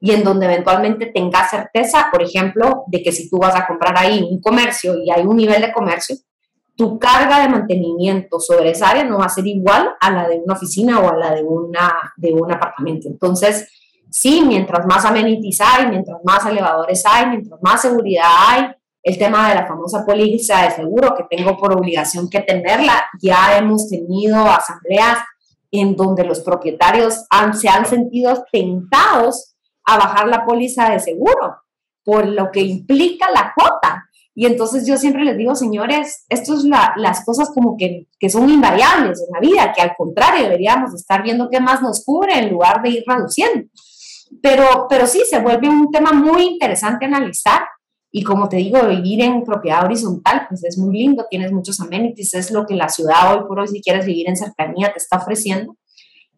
[0.00, 3.94] y en donde eventualmente tenga certeza, por ejemplo, de que si tú vas a comprar
[3.96, 6.16] ahí un comercio y hay un nivel de comercio,
[6.76, 10.40] tu carga de mantenimiento sobre esa área no va a ser igual a la de
[10.44, 13.08] una oficina o a la de, una, de un apartamento.
[13.08, 13.68] Entonces,
[14.10, 18.66] sí, mientras más amenities hay, mientras más elevadores hay, mientras más seguridad hay,
[19.02, 23.04] el tema de la famosa póliza de seguro, que tengo por obligación que tenerla.
[23.20, 25.18] Ya hemos tenido asambleas
[25.70, 31.56] en donde los propietarios se han sentido tentados a bajar la póliza de seguro
[32.04, 33.83] por lo que implica la cuota.
[34.34, 38.50] Y entonces yo siempre les digo, señores, esto es las cosas como que, que, son
[38.50, 42.50] invariables en la vida, que al contrario deberíamos estar viendo qué más nos cubre en
[42.50, 43.68] lugar de ir reduciendo.
[44.42, 47.62] Pero, pero sí, se vuelve un tema muy interesante analizar
[48.16, 52.34] y como te digo, vivir en propiedad horizontal, pues es muy lindo, tienes muchos amenities,
[52.34, 55.16] es lo que la ciudad hoy por hoy, si quieres vivir en cercanía, te está
[55.16, 55.76] ofreciendo.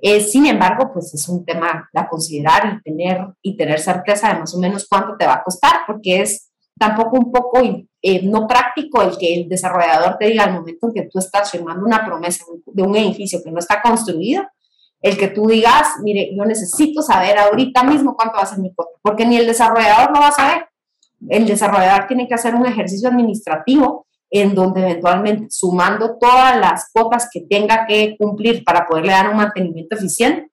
[0.01, 4.41] Eh, sin embargo, pues es un tema a considerar y tener, y tener certeza de
[4.41, 6.46] más o menos cuánto te va a costar, porque es
[6.79, 7.61] tampoco un poco
[8.03, 11.51] eh, no práctico el que el desarrollador te diga al momento en que tú estás
[11.51, 14.45] firmando una promesa de un edificio que no está construido,
[15.01, 18.75] el que tú digas, mire, yo necesito saber ahorita mismo cuánto va a ser mi
[18.75, 20.67] cuota, porque ni el desarrollador lo va a saber
[21.29, 27.29] el desarrollador tiene que hacer un ejercicio administrativo en donde eventualmente sumando todas las cuotas
[27.33, 30.51] que tenga que cumplir para poderle dar un mantenimiento eficiente,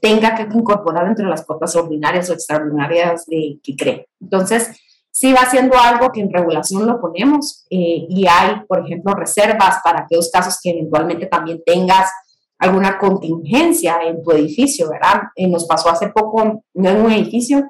[0.00, 4.08] tenga que incorporar entre las cuotas ordinarias o extraordinarias de, que cree.
[4.20, 4.70] Entonces,
[5.12, 9.76] sí va siendo algo que en regulación lo ponemos eh, y hay, por ejemplo, reservas
[9.84, 12.10] para aquellos casos que eventualmente también tengas
[12.58, 15.24] alguna contingencia en tu edificio, ¿verdad?
[15.36, 17.62] Eh, nos pasó hace poco, no en un edificio,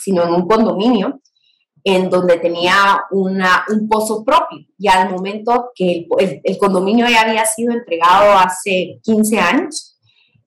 [0.00, 1.20] sino en un condominio,
[1.84, 4.66] en donde tenía un pozo propio.
[4.76, 6.08] Y al momento que
[6.42, 9.96] el, condominio ya había sido entregado hace 15 años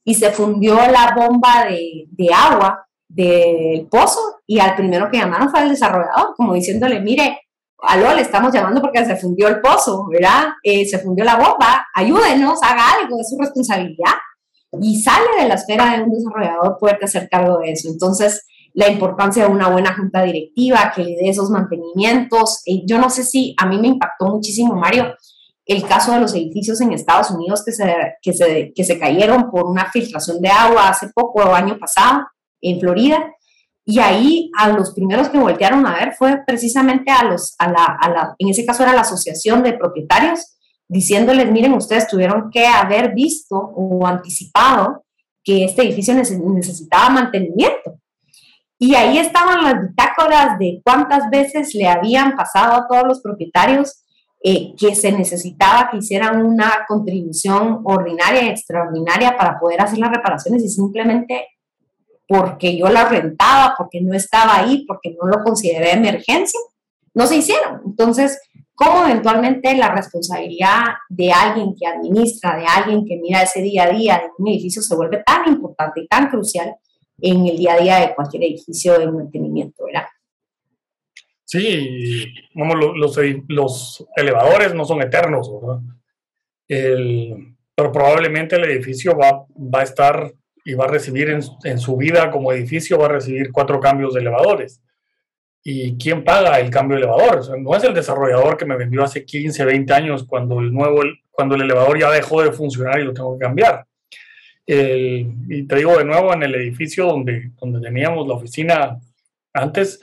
[0.04, 5.64] y se fundió la bomba de agua del pozo y al primero que llamaron fue
[5.64, 7.40] el desarrollador, como diciéndole, mire,
[7.80, 10.50] aló, le estamos llamando porque se fundió el pozo, ¿verdad?
[10.64, 14.14] Eh, se fundió la bomba, ayúdenos, haga algo, es su responsabilidad.
[14.80, 17.90] Y sale de la esfera de un desarrollador poder hacer cargo de eso.
[17.90, 22.62] Entonces, la importancia de una buena junta directiva, que le dé esos mantenimientos.
[22.66, 25.16] Eh, yo no sé si a mí me impactó muchísimo, Mario,
[25.66, 29.50] el caso de los edificios en Estados Unidos que se, que se, que se cayeron
[29.52, 32.26] por una filtración de agua hace poco, o año pasado,
[32.62, 33.34] en Florida.
[33.86, 37.86] Y ahí a los primeros que voltearon a ver fue precisamente a los, a la,
[37.86, 42.66] a la, en ese caso era la asociación de propietarios, diciéndoles, miren, ustedes tuvieron que
[42.68, 45.06] haber visto o anticipado
[45.44, 48.00] que este edificio necesitaba mantenimiento.
[48.78, 54.04] Y ahí estaban las bitácoras de cuántas veces le habían pasado a todos los propietarios
[54.42, 60.12] eh, que se necesitaba que hicieran una contribución ordinaria y extraordinaria para poder hacer las
[60.12, 61.46] reparaciones y simplemente
[62.30, 66.60] porque yo la rentaba, porque no estaba ahí, porque no lo consideré emergencia,
[67.16, 67.82] no se hicieron.
[67.84, 68.40] Entonces,
[68.76, 73.90] ¿cómo eventualmente la responsabilidad de alguien que administra, de alguien que mira ese día a
[73.90, 76.76] día de un edificio se vuelve tan importante y tan crucial
[77.20, 80.06] en el día a día de cualquier edificio de mantenimiento, ¿verdad?
[81.46, 85.80] Sí, como los, los, elevadores no son eternos, ¿verdad?
[87.74, 90.32] pero probablemente el edificio va, va a estar
[90.66, 94.22] y va a recibir en, su vida como edificio, va a recibir cuatro cambios de
[94.22, 94.82] elevadores.
[95.64, 97.60] ¿Y quién paga el cambio de elevador?
[97.60, 101.56] no es el desarrollador que me vendió hace 15, 20 años cuando el, nuevo, cuando
[101.56, 103.86] el elevador ya dejó de funcionar y lo tengo que cambiar.
[104.66, 109.00] y te digo de nuevo, en el edificio donde, donde teníamos la oficina
[109.54, 110.00] antes,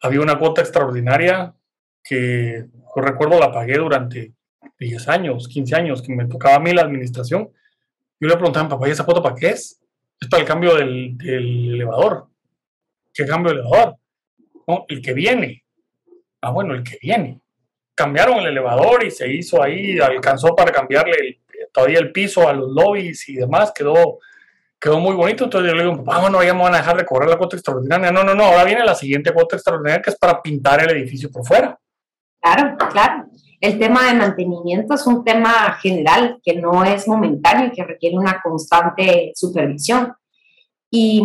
[0.00, 1.54] había una cuota extraordinaria
[2.02, 2.66] que
[3.02, 4.32] recuerdo la pagué durante
[4.78, 7.50] 10 años, 15 años, que me tocaba a mí la administración.
[8.20, 9.80] Yo le preguntaba papá, ¿y esa cuota para qué es?
[10.20, 12.28] Es para el cambio del, elevador.
[13.12, 13.96] ¿Qué cambio de elevador?
[14.88, 15.64] el que viene.
[16.40, 17.40] Ah, bueno, el que viene.
[17.94, 21.40] Cambiaron el elevador y se hizo ahí, alcanzó para cambiarle
[21.72, 24.18] todavía el piso a los lobbies y demás, quedó,
[24.80, 25.44] quedó muy bonito.
[25.44, 27.56] Entonces yo le digo, ah, bueno, ya me van a dejar de cobrar la cuota
[27.56, 28.10] extraordinaria.
[28.10, 31.30] No, no, no, ahora viene la siguiente cuota extraordinaria que es para pintar el edificio
[31.30, 31.78] por fuera.
[32.40, 33.26] Claro, claro.
[33.60, 38.16] El tema de mantenimiento es un tema general que no es momentáneo y que requiere
[38.16, 40.12] una constante supervisión.
[40.90, 41.22] Y,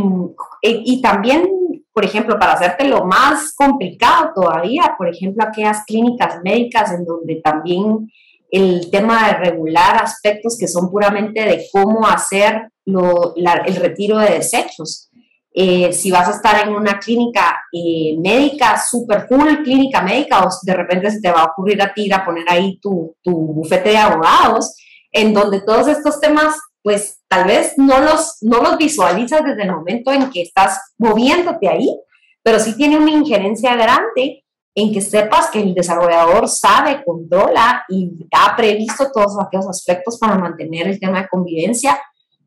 [0.61, 1.47] y, también,
[1.93, 7.35] por ejemplo, para hacerte lo más complicado todavía, por ejemplo, aquellas clínicas médicas en donde
[7.43, 8.09] también
[8.49, 14.31] el tema de regular aspectos que son puramente de cómo hacer lo, el retiro de
[14.31, 15.10] desechos.
[15.53, 20.49] Eh, si vas a estar en una clínica eh, médica, super full clínica médica, o
[20.63, 23.31] de repente se te va a ocurrir a ti ir a poner ahí tu, tu
[23.31, 24.77] bufete de abogados,
[25.11, 29.71] en donde todos estos temas, pues tal vez no los, no los visualizas desde el
[29.71, 31.99] momento en que estás moviéndote ahí,
[32.41, 38.09] pero sí tiene una injerencia grande en que sepas que el desarrollador sabe, controla y
[38.33, 41.99] ha previsto todos aquellos aspectos para mantener el tema de convivencia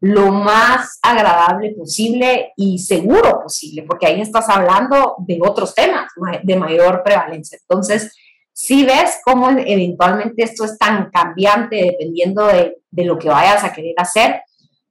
[0.04, 6.12] lo más agradable posible y seguro posible, porque ahí estás hablando de otros temas
[6.42, 7.58] de mayor prevalencia.
[7.58, 8.14] Entonces,
[8.52, 13.72] si ves cómo eventualmente esto es tan cambiante dependiendo de, de lo que vayas a
[13.72, 14.42] querer hacer,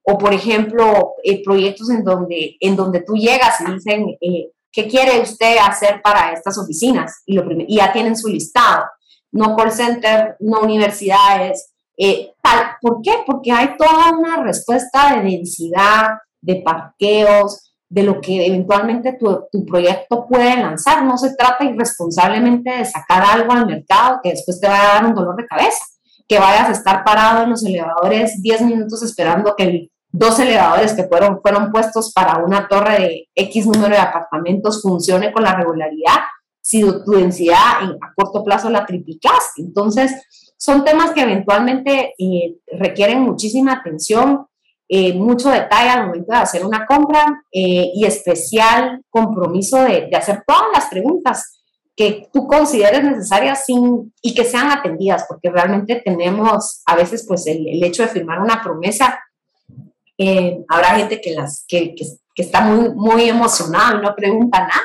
[0.02, 4.88] o por ejemplo, eh, proyectos en donde, en donde tú llegas y dicen, eh, ¿qué
[4.88, 7.22] quiere usted hacer para estas oficinas?
[7.28, 8.86] Y, lo y ya tienen su listado.
[9.32, 12.32] No call center, no universidades, eh,
[12.82, 13.24] ¿Por qué?
[13.26, 16.10] Porque hay toda una respuesta de densidad,
[16.42, 21.06] de parqueos, de lo que eventualmente tu, tu, proyecto puede lanzar.
[21.06, 25.06] No se trata irresponsablemente de sacar algo al mercado que después te vaya a dar
[25.06, 25.86] un dolor de cabeza,
[26.28, 31.04] que vayas a estar parado en los elevadores 10 minutos esperando que dos elevadores que
[31.04, 36.20] fueron, fueron puestos para una torre de X número de apartamentos funcione con la regularidad
[36.62, 39.62] si tu densidad en, a corto plazo la triplicaste.
[39.62, 40.14] Entonces,
[40.64, 44.48] son temas que eventualmente eh, requieren muchísima atención,
[44.88, 50.42] eh, mucho detalle al momento de hacer una compra eh, y especial compromiso de, hacer
[50.48, 51.60] todas las preguntas
[51.98, 57.84] que tú consideres necesarias y que sean atendidas, porque realmente tenemos a veces pues el,
[57.84, 59.20] hecho de firmar una promesa
[60.70, 61.94] habrá gente que, las, que,
[62.38, 64.82] está muy, muy emocionada y no pregunta nada,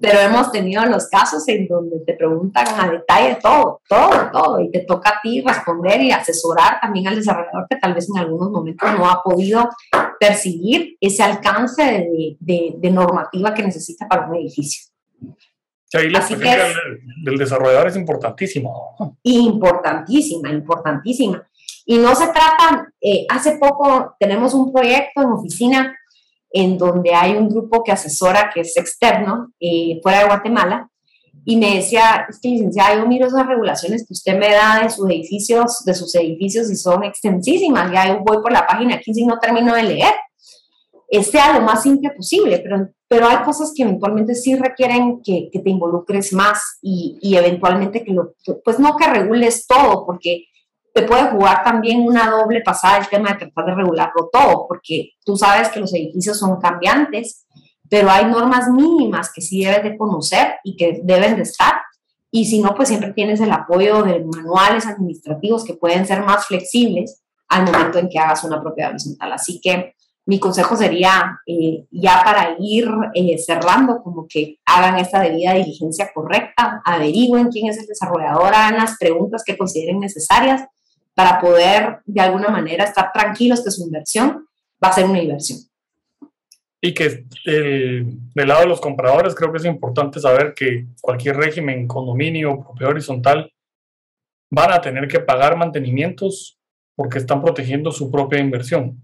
[0.00, 4.70] pero hemos tenido los casos en donde te preguntan a detalle todo, todo, todo, y
[4.70, 8.50] te toca a ti responder y asesorar también al desarrollador que tal vez en algunos
[8.50, 9.68] momentos no ha podido
[10.18, 11.82] percibir ese alcance
[12.40, 14.90] de, de, normativa que necesita para un edificio.
[15.84, 16.56] Sí, la Así que
[17.24, 18.70] del, desarrollador es importantísima.
[19.22, 21.46] Importantísima, importantísima.
[21.84, 25.96] Y no se trata, eh, hace poco tenemos un proyecto en oficina
[26.56, 30.88] en donde hay un grupo que asesora, que es externo, eh, fuera de Guatemala,
[31.44, 34.88] y me decía, es que licenciada, yo miro esas regulaciones que usted me da de
[34.88, 39.20] sus edificios, de sus edificios y son extensísimas, ya yo voy por la página 15
[39.20, 40.14] y no termino de leer.
[41.30, 45.60] Sea lo más simple posible, pero, pero hay cosas que eventualmente sí requieren que, que
[45.60, 48.34] te involucres más y, y, eventualmente que lo,
[48.64, 50.46] pues no que regules todo, porque
[50.96, 55.10] te puede jugar también una doble pasada el tema de tratar de regularlo todo, porque
[55.26, 57.46] tú sabes que los edificios son cambiantes,
[57.90, 61.74] pero hay normas mínimas que sí debes de conocer y que deben de estar.
[62.30, 66.46] Y si no, pues siempre tienes el apoyo de manuales administrativos que pueden ser más
[66.46, 69.34] flexibles al momento en que hagas una propiedad horizontal.
[69.34, 69.92] Así que
[70.24, 76.10] mi consejo sería, eh, ya para ir eh, cerrando, como que hagan esta debida diligencia
[76.14, 80.62] correcta, averigüen quién es el desarrollador, hagan las preguntas que consideren necesarias
[81.16, 84.46] para poder de alguna manera estar tranquilos que su inversión
[84.84, 85.58] va a ser una inversión.
[86.78, 91.88] Y que del lado de los compradores creo que es importante saber que cualquier régimen,
[91.88, 93.50] condominio, propiedad horizontal,
[94.50, 96.58] van a tener que pagar mantenimientos
[96.94, 99.02] porque están protegiendo su propia inversión.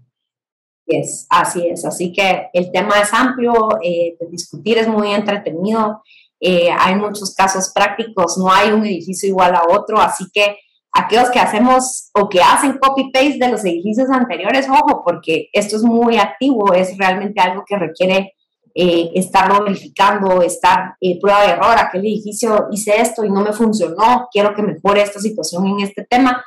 [0.85, 6.03] Es, así es, así que el tema es amplio, eh, discutir es muy entretenido,
[6.39, 10.57] eh, hay muchos casos prácticos, no hay un edificio igual a otro, así que
[10.93, 15.83] aquellos que hacemos o que hacen copy-paste de los edificios anteriores, ojo, porque esto es
[15.83, 18.33] muy activo, es realmente algo que requiere
[18.75, 23.53] eh, estarlo verificando, estar eh, prueba de error, aquel edificio hice esto y no me
[23.53, 26.43] funcionó, quiero que mejore esta situación en este tema,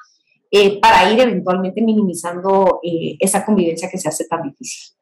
[0.51, 4.96] eh, para ir eventualmente minimizando eh, esa convivencia que se hace tan difícil.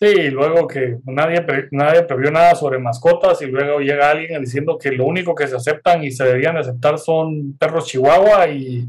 [0.00, 4.92] Sí, luego que nadie, nadie previó nada sobre mascotas y luego llega alguien diciendo que
[4.92, 8.88] lo único que se aceptan y se deberían aceptar son perros chihuahua y,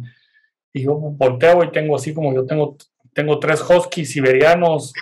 [0.71, 2.77] yo volteo y tengo así como yo tengo,
[3.11, 4.93] tengo tres huskies siberianos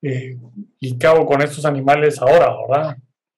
[0.00, 0.38] eh,
[0.80, 2.96] y qué hago con estos animales ahora, ¿verdad?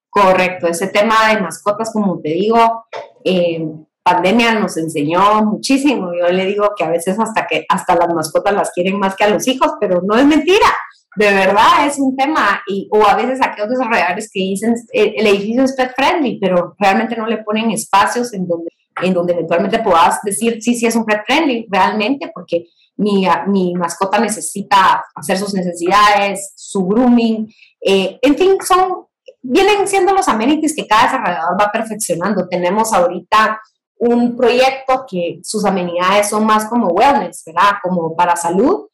[0.08, 2.86] Correcto, ese tema de mascotas, como te digo,
[3.24, 3.66] eh,
[4.04, 6.12] pandemia nos enseñó muchísimo.
[6.14, 9.24] Yo le digo que a veces hasta que hasta las mascotas las quieren más que
[9.24, 10.68] a los hijos, pero no es mentira
[11.14, 15.26] de verdad es un tema, y, o a veces aquellos desarrolladores que dicen eh, el
[15.26, 18.70] edificio es pet friendly, pero realmente no le ponen espacios en donde,
[19.02, 23.74] en donde eventualmente puedas decir, sí, sí es un pet friendly, realmente, porque mi, mi
[23.74, 29.06] mascota necesita hacer sus necesidades, su grooming, eh, en fin, son,
[29.42, 32.48] vienen siendo los amenities que cada desarrollador va perfeccionando.
[32.48, 33.60] Tenemos ahorita
[33.98, 37.78] un proyecto que sus amenidades son más como wellness, ¿verdad?
[37.82, 38.86] Como para salud,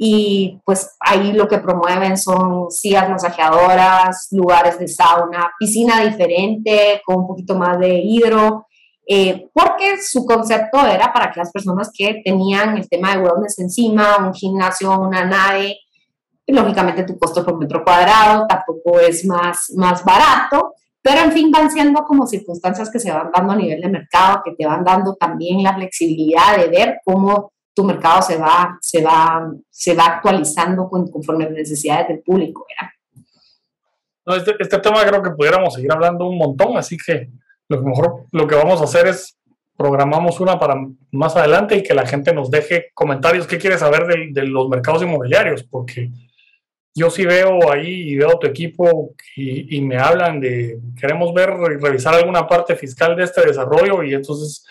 [0.00, 7.16] y pues ahí lo que promueven son sillas masajeadoras, lugares de sauna, piscina diferente, con
[7.16, 8.68] un poquito más de hidro,
[9.04, 13.58] eh, porque su concepto era para que las personas que tenían el tema de wellness
[13.58, 15.78] encima, un gimnasio, una nave,
[16.46, 21.72] lógicamente tu costo por metro cuadrado tampoco es más, más barato, pero en fin van
[21.72, 25.16] siendo como circunstancias que se van dando a nivel de mercado, que te van dando
[25.16, 30.88] también la flexibilidad de ver cómo tu mercado se va, se va, se va actualizando
[30.88, 32.66] conforme a las necesidades del público.
[34.26, 37.30] este, este, tema creo que pudiéramos seguir hablando un montón, así que
[37.68, 39.38] lo mejor lo que vamos a hacer es
[39.76, 40.74] programamos una para
[41.12, 44.68] más adelante y que la gente nos deje comentarios qué quiere saber de, de los
[44.68, 46.10] mercados inmobiliarios, porque
[46.96, 51.50] yo sí veo ahí y veo tu equipo y, y, me hablan de queremos ver
[51.50, 54.64] revisar alguna parte fiscal de este desarrollo y entonces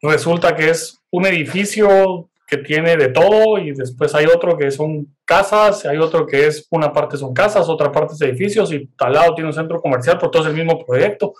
[0.00, 5.06] resulta que es un edificio que tiene de todo y después hay otro que son
[5.24, 9.12] casas, hay otro que es una parte son casas, otra parte es edificios y tal
[9.12, 11.32] lado tiene un centro comercial, pero todo es el mismo proyecto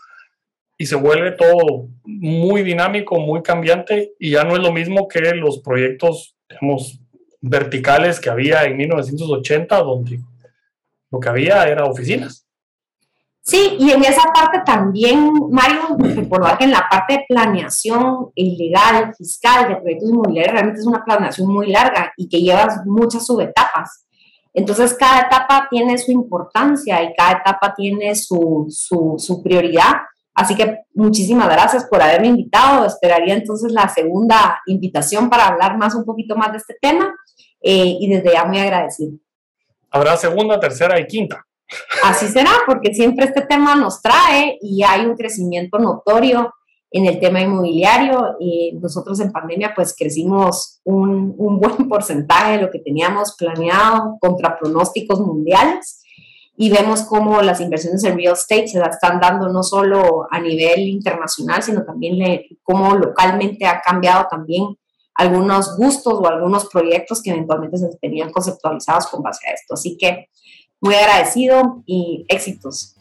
[0.79, 5.21] y se vuelve todo muy dinámico, muy cambiante y ya no es lo mismo que
[5.35, 7.01] los proyectos, digamos,
[7.41, 10.21] verticales que había en 1980, donde
[11.11, 12.47] lo que había era oficinas.
[13.43, 19.15] Sí, y en esa parte también, Mario, recordar que en la parte de planeación ilegal,
[19.17, 24.07] fiscal, de proyectos inmobiliarios, realmente es una planeación muy larga y que lleva muchas subetapas.
[24.53, 29.95] Entonces, cada etapa tiene su importancia y cada etapa tiene su, su, su prioridad,
[30.35, 32.87] Así que muchísimas gracias por haberme invitado.
[32.87, 37.15] Esperaría entonces la segunda invitación para hablar más un poquito más de este tema
[37.61, 39.19] eh, y desde ya muy agradecido.
[39.91, 41.45] Habrá segunda, tercera y quinta.
[42.05, 46.53] Así será, porque siempre este tema nos trae y hay un crecimiento notorio
[46.91, 48.37] en el tema inmobiliario.
[48.41, 54.17] Y nosotros en pandemia pues crecimos un, un buen porcentaje de lo que teníamos planeado
[54.21, 56.01] contra pronósticos mundiales
[56.63, 60.81] y vemos cómo las inversiones en real estate se están dando no solo a nivel
[60.81, 64.77] internacional, sino también cómo localmente ha cambiado también
[65.15, 69.73] algunos gustos o algunos proyectos que eventualmente se tenían conceptualizados con base a esto.
[69.73, 70.29] Así que
[70.81, 72.97] muy agradecido y éxitos.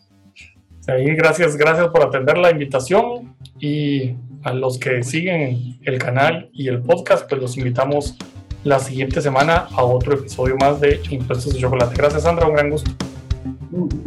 [0.82, 6.68] Sí, gracias, gracias por atender la invitación y a los que siguen el canal y
[6.68, 8.16] el podcast, pues los invitamos
[8.64, 11.96] la siguiente semana a otro episodio más de Impuestos de Chocolate.
[11.96, 12.92] Gracias, Sandra, un gran gusto.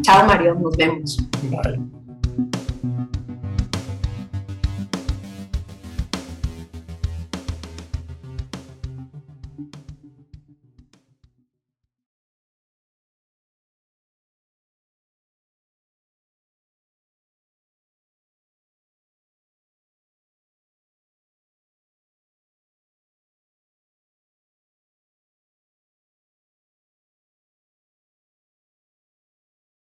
[0.03, 1.18] Chao, Mario, nos vemos.
[1.45, 3.22] Bye.